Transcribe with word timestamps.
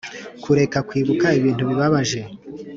kureka 0.43 0.77
kwibuka 0.89 1.25
ibintu 1.39 1.63
bibabaje 1.69 2.21